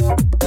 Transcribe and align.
you 0.00 0.39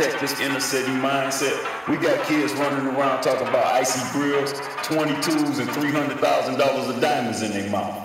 tech 0.00 0.18
this 0.18 0.40
inner 0.40 0.60
city 0.60 0.92
mindset, 0.92 1.58
we 1.86 1.96
got 1.96 2.26
kids 2.26 2.54
running 2.54 2.86
around 2.86 3.22
talking 3.22 3.46
about 3.46 3.66
icy 3.66 4.00
grills, 4.12 4.52
22s, 4.52 5.60
and 5.60 5.68
$300,000 5.68 6.88
of 6.88 7.00
diamonds 7.02 7.42
in 7.42 7.52
their 7.52 7.68
mouth. 7.68 7.99